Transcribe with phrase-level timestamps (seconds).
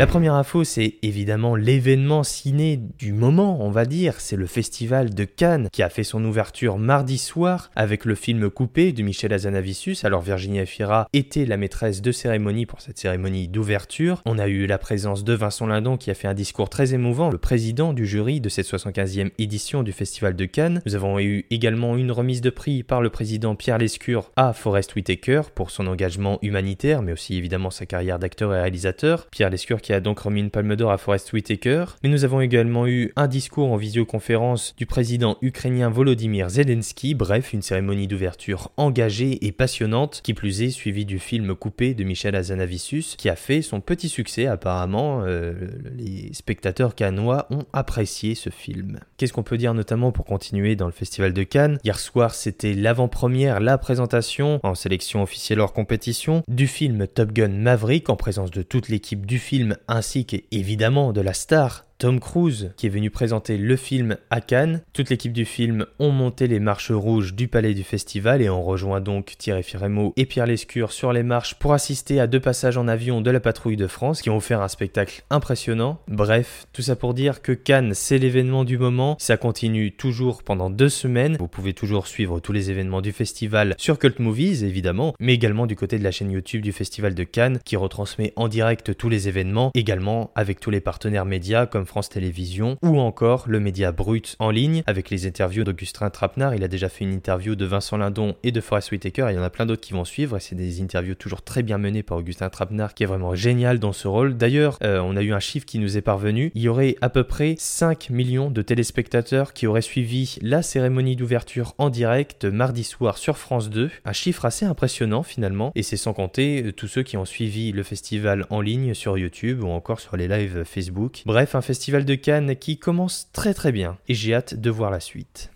[0.00, 4.14] La première info, c'est évidemment l'événement ciné du moment, on va dire.
[4.18, 8.48] C'est le festival de Cannes qui a fait son ouverture mardi soir avec le film
[8.48, 10.06] Coupé de Michel Azanavicius.
[10.06, 14.22] Alors Virginia Fira était la maîtresse de cérémonie pour cette cérémonie d'ouverture.
[14.24, 17.28] On a eu la présence de Vincent Lindon qui a fait un discours très émouvant,
[17.28, 20.80] le président du jury de cette 75e édition du festival de Cannes.
[20.86, 24.94] Nous avons eu également une remise de prix par le président Pierre Lescure à Forest
[24.94, 29.26] Whitaker pour son engagement humanitaire, mais aussi évidemment sa carrière d'acteur et réalisateur.
[29.30, 31.84] Pierre Lescure qui qui a donc remis une palme d'or à Forest Whitaker.
[32.04, 37.52] Mais nous avons également eu un discours en visioconférence du président ukrainien Volodymyr Zelensky, bref,
[37.52, 42.36] une cérémonie d'ouverture engagée et passionnante, qui plus est suivie du film Coupé de Michel
[42.36, 45.24] Azanavicius, qui a fait son petit succès apparemment.
[45.24, 45.54] Euh,
[45.96, 49.00] les spectateurs cannois ont apprécié ce film.
[49.16, 51.80] Qu'est-ce qu'on peut dire notamment pour continuer dans le festival de Cannes?
[51.82, 57.48] Hier soir, c'était l'avant-première, la présentation en sélection officielle hors compétition du film Top Gun
[57.48, 62.72] Maverick en présence de toute l'équipe du film ainsi qu'évidemment de la star Tom Cruise
[62.78, 64.80] qui est venu présenter le film à Cannes.
[64.94, 68.62] Toute l'équipe du film ont monté les marches rouges du palais du festival et ont
[68.62, 72.78] rejoint donc Thierry Firemo et Pierre Lescure sur les marches pour assister à deux passages
[72.78, 76.00] en avion de la patrouille de France qui ont offert un spectacle impressionnant.
[76.08, 80.70] Bref, tout ça pour dire que Cannes c'est l'événement du moment, ça continue toujours pendant
[80.70, 81.36] deux semaines.
[81.38, 85.66] Vous pouvez toujours suivre tous les événements du festival sur Cult Movies évidemment, mais également
[85.66, 89.10] du côté de la chaîne YouTube du festival de Cannes qui retransmet en direct tous
[89.10, 93.90] les événements, également avec tous les partenaires médias comme France Télévisions, ou encore le média
[93.90, 96.54] brut en ligne, avec les interviews d'Augustin Trapenard.
[96.54, 99.34] Il a déjà fait une interview de Vincent Lindon et de Forest Whitaker, et il
[99.34, 101.78] y en a plein d'autres qui vont suivre, et c'est des interviews toujours très bien
[101.78, 104.36] menées par Augustin Trapenard, qui est vraiment génial dans ce rôle.
[104.36, 107.08] D'ailleurs, euh, on a eu un chiffre qui nous est parvenu, il y aurait à
[107.08, 112.84] peu près 5 millions de téléspectateurs qui auraient suivi la cérémonie d'ouverture en direct mardi
[112.84, 116.86] soir sur France 2, un chiffre assez impressionnant finalement, et c'est sans compter euh, tous
[116.86, 120.62] ceux qui ont suivi le festival en ligne sur YouTube ou encore sur les lives
[120.62, 121.22] Facebook.
[121.26, 124.68] Bref, un festival Festival de Cannes qui commence très très bien et j'ai hâte de
[124.68, 125.50] voir la suite.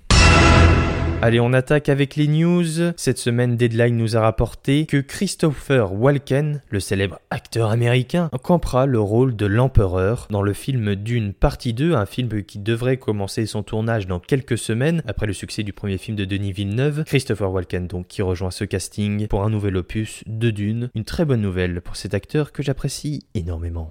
[1.20, 2.92] Allez, on attaque avec les news.
[2.96, 9.00] Cette semaine, Deadline nous a rapporté que Christopher Walken, le célèbre acteur américain, campera le
[9.00, 13.62] rôle de l'empereur dans le film Dune partie 2, un film qui devrait commencer son
[13.62, 17.04] tournage dans quelques semaines après le succès du premier film de Denis Villeneuve.
[17.04, 20.90] Christopher Walken donc qui rejoint ce casting pour un nouvel opus de Dune.
[20.94, 23.90] Une très bonne nouvelle pour cet acteur que j'apprécie énormément.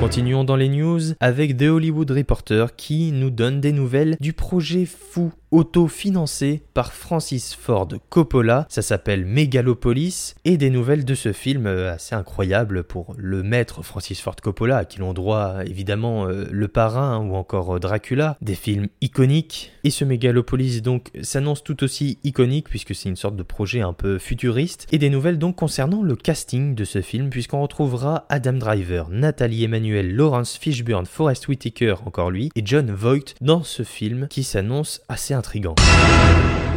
[0.00, 4.86] Continuons dans les news avec The Hollywood Reporter qui nous donne des nouvelles du projet
[4.86, 8.66] fou auto-financé par Francis Ford Coppola.
[8.68, 13.82] Ça s'appelle Megalopolis et des nouvelles de ce film euh, assez incroyable pour le maître
[13.82, 18.36] Francis Ford Coppola à qui l'on doit évidemment euh, Le Parrain ou encore euh, Dracula,
[18.42, 19.70] des films iconiques.
[19.84, 23.92] Et ce Megalopolis donc s'annonce tout aussi iconique puisque c'est une sorte de projet un
[23.92, 28.54] peu futuriste et des nouvelles donc concernant le casting de ce film puisqu'on retrouvera Adam
[28.54, 34.28] Driver, Nathalie Emmanuel, Lawrence Fishburne, Forest Whitaker encore lui et John Voight dans ce film
[34.28, 35.74] qui s'annonce assez intrigant.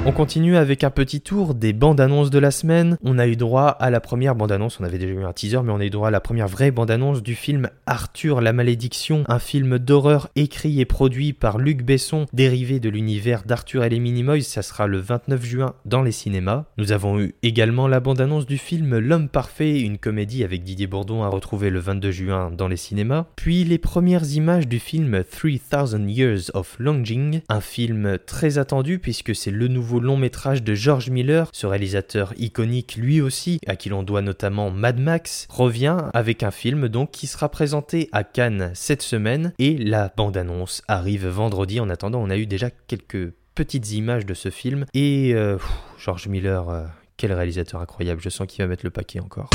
[0.07, 2.97] On continue avec un petit tour des bandes annonces de la semaine.
[3.03, 5.59] On a eu droit à la première bande annonce, on avait déjà eu un teaser,
[5.65, 8.53] mais on a eu droit à la première vraie bande annonce du film Arthur la
[8.53, 13.89] malédiction, un film d'horreur écrit et produit par Luc Besson, dérivé de l'univers d'Arthur et
[13.89, 14.43] les Minimoys.
[14.43, 16.63] Ça sera le 29 juin dans les cinémas.
[16.77, 20.87] Nous avons eu également la bande annonce du film L'homme parfait, une comédie avec Didier
[20.87, 23.25] Bourdon à retrouver le 22 juin dans les cinémas.
[23.35, 29.35] Puis les premières images du film 3000 Years of Longing, un film très attendu puisque
[29.35, 33.89] c'est le nouveau long métrage de George Miller, ce réalisateur iconique lui aussi, à qui
[33.89, 38.71] l'on doit notamment Mad Max, revient avec un film donc qui sera présenté à Cannes
[38.73, 41.79] cette semaine et la bande-annonce arrive vendredi.
[41.79, 45.57] En attendant, on a eu déjà quelques petites images de ce film et euh,
[45.97, 46.83] George Miller, euh,
[47.17, 49.49] quel réalisateur incroyable, je sens qu'il va mettre le paquet encore.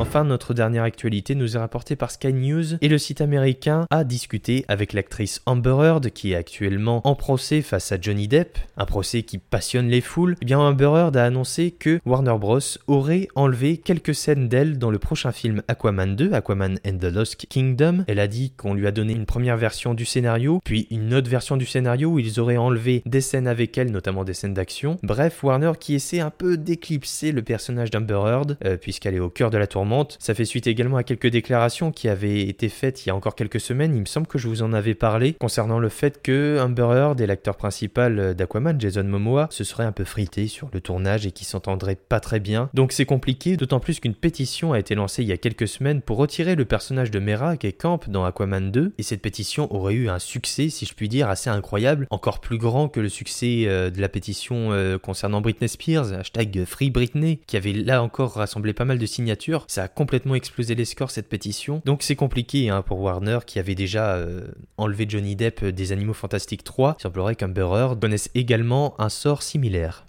[0.00, 4.02] Enfin, notre dernière actualité nous est rapportée par Sky News et le site américain a
[4.02, 8.86] discuté avec l'actrice Amber Heard qui est actuellement en procès face à Johnny Depp, un
[8.86, 10.34] procès qui passionne les foules.
[10.42, 12.58] Eh bien, Amber Heard a annoncé que Warner Bros
[12.88, 17.46] aurait enlevé quelques scènes d'elle dans le prochain film Aquaman 2, Aquaman and the Lost
[17.48, 18.04] Kingdom.
[18.08, 21.30] Elle a dit qu'on lui a donné une première version du scénario, puis une autre
[21.30, 24.98] version du scénario où ils auraient enlevé des scènes avec elle, notamment des scènes d'action.
[25.04, 29.30] Bref, Warner qui essaie un peu d'éclipser le personnage d'Amber Heard, euh, puisqu'elle est au
[29.30, 29.68] cœur de la
[30.18, 33.34] Ça fait suite également à quelques déclarations qui avaient été faites il y a encore
[33.34, 33.94] quelques semaines.
[33.94, 37.20] Il me semble que je vous en avais parlé concernant le fait que Amber Heard
[37.20, 41.32] et l'acteur principal d'Aquaman, Jason Momoa, se seraient un peu frités sur le tournage et
[41.32, 42.70] qui s'entendraient pas très bien.
[42.74, 46.00] Donc c'est compliqué, d'autant plus qu'une pétition a été lancée il y a quelques semaines
[46.00, 48.92] pour retirer le personnage de Mera qui est Camp dans Aquaman 2.
[48.98, 52.58] Et cette pétition aurait eu un succès, si je puis dire, assez incroyable, encore plus
[52.58, 57.40] grand que le succès euh, de la pétition euh, concernant Britney Spears, hashtag Free Britney,
[57.46, 59.64] qui avait là encore rassemblé pas mal de signatures.
[59.74, 61.82] Ça a complètement explosé les scores cette pétition.
[61.84, 64.42] Donc c'est compliqué hein, pour Warner qui avait déjà euh,
[64.76, 66.94] enlevé Johnny Depp des Animaux Fantastiques 3.
[67.00, 70.04] Il semblerait qu'Amber Heard connaisse également un sort similaire.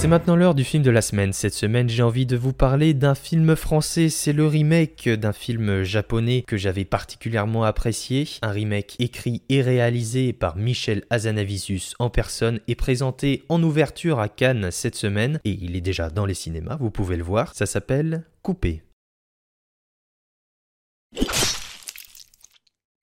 [0.00, 1.34] C'est maintenant l'heure du film de la semaine.
[1.34, 4.08] Cette semaine, j'ai envie de vous parler d'un film français.
[4.08, 8.26] C'est le remake d'un film japonais que j'avais particulièrement apprécié.
[8.40, 14.30] Un remake écrit et réalisé par Michel Azanavicius en personne et présenté en ouverture à
[14.30, 15.38] Cannes cette semaine.
[15.44, 17.54] Et il est déjà dans les cinémas, vous pouvez le voir.
[17.54, 18.82] Ça s'appelle Coupé.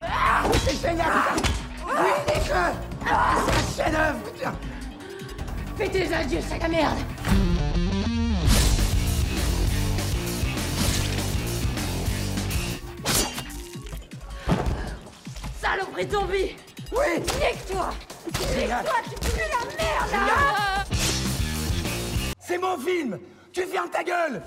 [0.02, 0.50] Ah,
[5.78, 6.98] Fais tes adieux, sac à merde.
[15.62, 16.56] Saloperie zombie.
[16.92, 17.20] Oui.
[17.20, 17.90] Nique-toi.
[18.56, 20.84] Nique-toi, tu pues la merde là.
[22.40, 23.20] C'est mon film.
[23.54, 24.42] Tu fermes ta gueule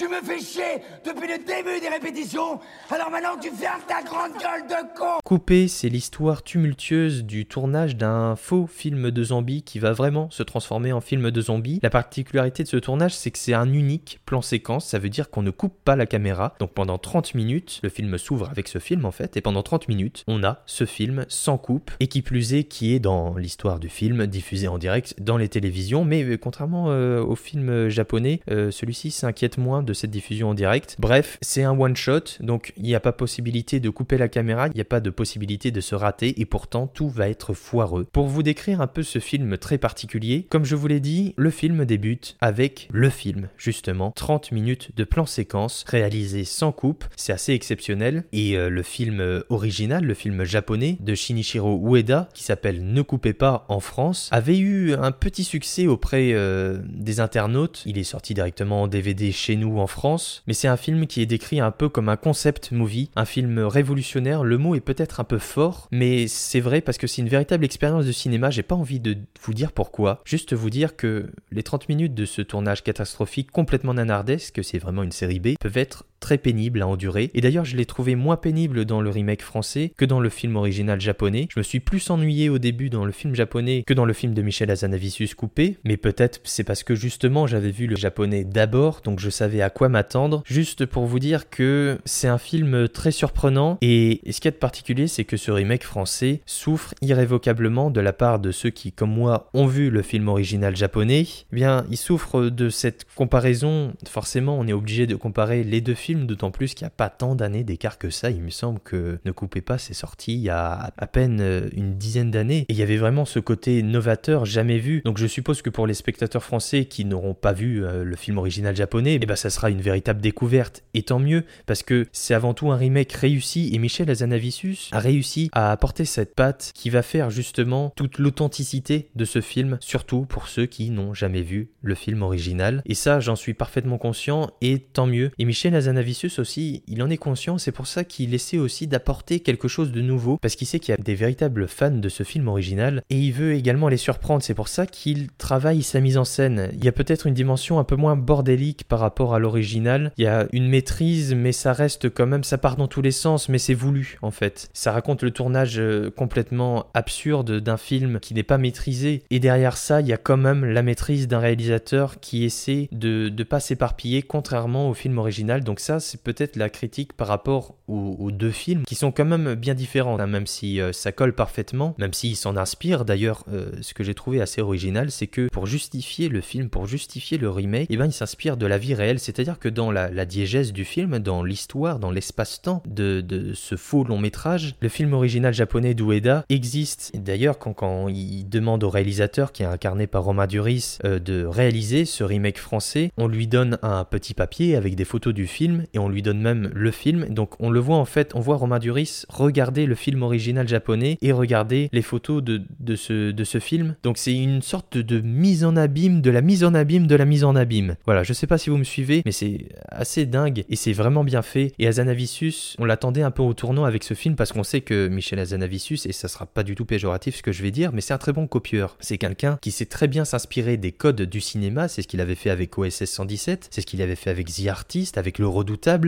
[0.00, 2.58] Tu me fais chier depuis le début des répétitions,
[2.88, 5.18] alors maintenant tu fermes ta grande gueule de con.
[5.22, 10.42] Coupé, c'est l'histoire tumultueuse du tournage d'un faux film de zombies qui va vraiment se
[10.42, 11.80] transformer en film de zombies.
[11.82, 15.28] La particularité de ce tournage, c'est que c'est un unique plan séquence, ça veut dire
[15.28, 16.54] qu'on ne coupe pas la caméra.
[16.60, 19.86] Donc pendant 30 minutes, le film s'ouvre avec ce film en fait, et pendant 30
[19.88, 23.78] minutes, on a ce film sans coupe, et qui plus est, qui est dans l'histoire
[23.78, 28.40] du film, diffusé en direct dans les télévisions, mais euh, contrairement euh, au film japonais,
[28.50, 30.96] euh, celui-ci s'inquiète moins de de cette diffusion en direct.
[31.00, 34.68] Bref, c'est un one shot, donc il n'y a pas possibilité de couper la caméra,
[34.68, 38.06] il n'y a pas de possibilité de se rater et pourtant tout va être foireux.
[38.12, 41.50] Pour vous décrire un peu ce film très particulier, comme je vous l'ai dit, le
[41.50, 47.32] film débute avec le film, justement, 30 minutes de plan séquence réalisé sans coupe, c'est
[47.32, 52.44] assez exceptionnel et euh, le film euh, original, le film japonais de Shinichiro Ueda qui
[52.44, 57.82] s'appelle Ne coupez pas en France, avait eu un petit succès auprès euh, des internautes.
[57.86, 61.20] Il est sorti directement en DVD chez nous en France, mais c'est un film qui
[61.20, 64.44] est décrit un peu comme un concept movie, un film révolutionnaire.
[64.44, 67.64] Le mot est peut-être un peu fort, mais c'est vrai parce que c'est une véritable
[67.64, 68.50] expérience de cinéma.
[68.50, 72.24] J'ai pas envie de vous dire pourquoi, juste vous dire que les 30 minutes de
[72.24, 76.86] ce tournage catastrophique complètement nanardesque, c'est vraiment une série B, peuvent être très pénible à
[76.86, 77.30] endurer.
[77.34, 80.56] Et d'ailleurs, je l'ai trouvé moins pénible dans le remake français que dans le film
[80.56, 81.48] original japonais.
[81.50, 84.34] Je me suis plus ennuyé au début dans le film japonais que dans le film
[84.34, 85.78] de Michel Azanavicius coupé.
[85.84, 89.70] Mais peut-être c'est parce que justement j'avais vu le japonais d'abord, donc je savais à
[89.70, 90.42] quoi m'attendre.
[90.46, 93.78] Juste pour vous dire que c'est un film très surprenant.
[93.80, 98.12] Et ce qui est de particulier, c'est que ce remake français souffre irrévocablement de la
[98.12, 101.26] part de ceux qui, comme moi, ont vu le film original japonais.
[101.52, 103.92] Eh bien, il souffre de cette comparaison.
[104.08, 107.08] Forcément, on est obligé de comparer les deux films d'autant plus qu'il n'y a pas
[107.08, 108.30] tant d'années d'écart que ça.
[108.30, 111.68] Il me semble que Ne coupez pas, c'est sorti il y a à peine euh,
[111.72, 112.66] une dizaine d'années.
[112.68, 115.02] Et il y avait vraiment ce côté novateur jamais vu.
[115.04, 118.38] Donc je suppose que pour les spectateurs français qui n'auront pas vu euh, le film
[118.38, 120.82] original japonais, eh ben ça sera une véritable découverte.
[120.94, 123.70] Et tant mieux, parce que c'est avant tout un remake réussi.
[123.72, 129.10] Et Michel Azanavicius a réussi à apporter cette patte qui va faire justement toute l'authenticité
[129.14, 132.82] de ce film, surtout pour ceux qui n'ont jamais vu le film original.
[132.86, 135.30] Et ça, j'en suis parfaitement conscient, et tant mieux.
[135.38, 135.99] Et Michel Azanavicius
[136.38, 140.00] Aussi, il en est conscient, c'est pour ça qu'il essaie aussi d'apporter quelque chose de
[140.00, 143.18] nouveau, parce qu'il sait qu'il y a des véritables fans de ce film original, et
[143.18, 146.70] il veut également les surprendre, c'est pour ça qu'il travaille sa mise en scène.
[146.74, 150.24] Il y a peut-être une dimension un peu moins bordélique par rapport à l'original, il
[150.24, 153.48] y a une maîtrise, mais ça reste quand même, ça part dans tous les sens,
[153.48, 154.68] mais c'est voulu en fait.
[154.72, 159.76] Ça raconte le tournage euh, complètement absurde d'un film qui n'est pas maîtrisé, et derrière
[159.76, 163.60] ça, il y a quand même la maîtrise d'un réalisateur qui essaie de ne pas
[163.60, 168.50] s'éparpiller, contrairement au film original, donc ça c'est peut-être la critique par rapport aux, deux
[168.50, 172.12] films qui sont quand même bien différents, hein, même si euh, ça colle parfaitement, même
[172.12, 173.04] s'ils s'en inspirent.
[173.04, 176.86] D'ailleurs, euh, ce que j'ai trouvé assez original, c'est que pour justifier le film, pour
[176.86, 179.18] justifier le remake, eh ben, il s'inspire de la vie réelle.
[179.18, 184.18] C'est-à-dire que dans la, diégèse du film, dans l'histoire, dans l'espace-temps de, ce faux long
[184.18, 187.10] métrage, le film original japonais d'Ueda existe.
[187.16, 191.44] D'ailleurs, quand, quand il demande au réalisateur, qui est incarné par Romain Duris, euh, de
[191.44, 195.79] réaliser ce remake français, on lui donne un petit papier avec des photos du film
[195.94, 197.26] et on lui donne même le film.
[197.30, 201.18] Donc on le voit en fait, on voit Romain Duris regarder le film original japonais
[201.22, 203.96] et regarder les photos de, de, ce, de ce film.
[204.02, 207.24] Donc c'est une sorte de, mise en abîme, de la mise en abîme, de la
[207.24, 207.96] mise en abîme.
[208.04, 211.24] Voilà, je sais pas si vous me suivez, mais c'est assez dingue et c'est vraiment
[211.24, 211.72] bien fait.
[211.78, 215.08] Et Azanavicius, on l'attendait un peu au tournant avec ce film parce qu'on sait que
[215.08, 218.00] Michel Azanavicius, et ça sera pas du tout péjoratif ce que je vais dire, mais
[218.00, 218.96] c'est un très bon copieur.
[219.00, 222.34] C'est quelqu'un qui sait très bien s'inspirer des codes du cinéma, c'est ce qu'il avait
[222.34, 225.46] fait avec OSS 117, c'est ce qu'il avait fait avec The Artist, avec Le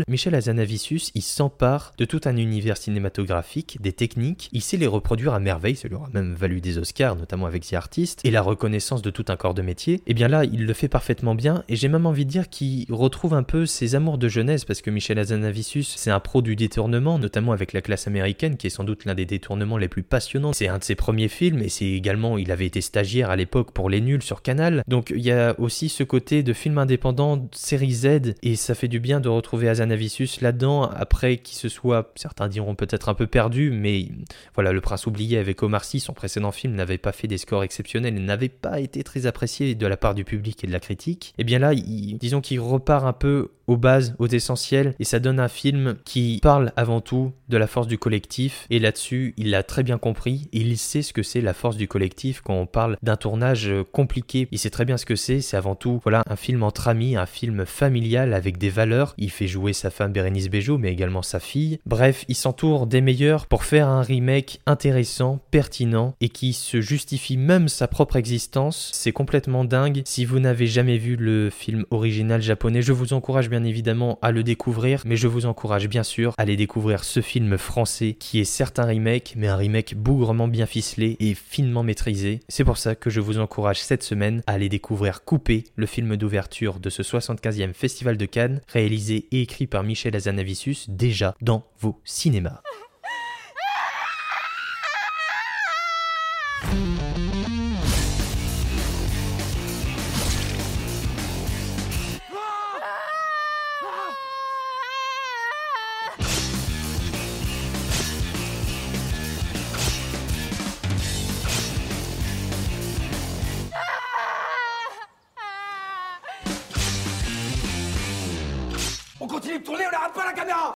[0.08, 5.34] Michel Azanavicius, il s'empare de tout un univers cinématographique, des techniques, il sait les reproduire
[5.34, 8.42] à merveille, ça lui aura même valu des Oscars, notamment avec The Artist, et la
[8.42, 9.94] reconnaissance de tout un corps de métier.
[9.94, 12.48] Et eh bien là, il le fait parfaitement bien, et j'ai même envie de dire
[12.48, 16.42] qu'il retrouve un peu ses amours de jeunesse, parce que Michel Azanavicius, c'est un pro
[16.42, 19.88] du détournement, notamment avec La classe américaine, qui est sans doute l'un des détournements les
[19.88, 20.52] plus passionnants.
[20.52, 23.72] C'est un de ses premiers films, et c'est également, il avait été stagiaire à l'époque
[23.72, 24.82] pour Les Nuls sur Canal.
[24.88, 28.88] Donc il y a aussi ce côté de film indépendant, série Z, et ça fait
[28.88, 33.26] du bien de retrouver Azanavicius là-dedans, après qu'il se soit, certains diront peut-être un peu
[33.26, 34.08] perdu, mais
[34.54, 37.64] voilà, Le Prince oublié avec Omar Sy, son précédent film, n'avait pas fait des scores
[37.64, 40.80] exceptionnels et n'avait pas été très apprécié de la part du public et de la
[40.80, 41.34] critique.
[41.38, 45.20] Et eh bien là, disons qu'il repart un peu aux bases, aux essentiels, et ça
[45.20, 49.50] donne un film qui parle avant tout de la force du collectif, et là-dessus, il
[49.50, 52.54] l'a très bien compris, et il sait ce que c'est la force du collectif quand
[52.54, 54.48] on parle d'un tournage compliqué.
[54.50, 57.16] Il sait très bien ce que c'est, c'est avant tout, voilà, un film entre amis,
[57.16, 59.14] un film familial avec des valeurs.
[59.16, 61.78] Il fait jouer sa femme Bérénice Bejo, mais également sa fille.
[61.86, 67.36] Bref, il s'entoure des meilleurs pour faire un remake intéressant, pertinent, et qui se justifie
[67.36, 68.90] même sa propre existence.
[68.94, 70.02] C'est complètement dingue.
[70.04, 74.30] Si vous n'avez jamais vu le film original japonais, je vous encourage bien évidemment à
[74.30, 78.40] le découvrir, mais je vous encourage bien sûr à aller découvrir ce film français qui
[78.40, 82.40] est certes un remake, mais un remake bougrement bien ficelé et finement maîtrisé.
[82.48, 86.16] C'est pour ça que je vous encourage cette semaine à aller découvrir Coupé, le film
[86.16, 91.64] d'ouverture de ce 75e Festival de Cannes, réalisé et écrit par Michel Azanavicius, déjà dans
[91.78, 92.60] vos cinémas.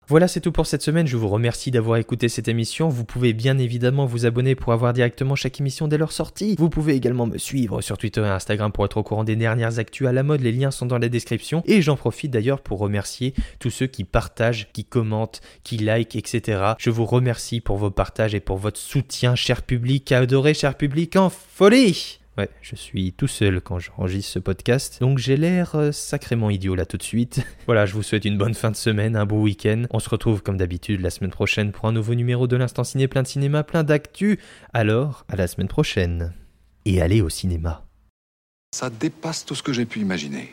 [0.08, 1.06] Voilà, c'est tout pour cette semaine.
[1.06, 2.88] Je vous remercie d'avoir écouté cette émission.
[2.88, 6.56] Vous pouvez bien évidemment vous abonner pour avoir directement chaque émission dès leur sortie.
[6.58, 9.78] Vous pouvez également me suivre sur Twitter et Instagram pour être au courant des dernières
[9.78, 10.40] actus à la mode.
[10.40, 11.62] Les liens sont dans la description.
[11.66, 16.74] Et j'en profite d'ailleurs pour remercier tous ceux qui partagent, qui commentent, qui like, etc.
[16.78, 21.16] Je vous remercie pour vos partages et pour votre soutien, cher public, adoré, cher public,
[21.16, 25.92] en folie Ouais, je suis tout seul quand j'enregistre ce podcast, donc j'ai l'air euh,
[25.92, 27.44] sacrément idiot là tout de suite.
[27.66, 29.84] voilà, je vous souhaite une bonne fin de semaine, un beau week-end.
[29.90, 33.06] On se retrouve comme d'habitude la semaine prochaine pour un nouveau numéro de l'Instant Ciné,
[33.06, 34.38] plein de cinéma, plein d'actu.
[34.72, 36.32] Alors, à la semaine prochaine.
[36.86, 37.84] Et allez au cinéma.
[38.74, 40.52] Ça dépasse tout ce que j'ai pu imaginer.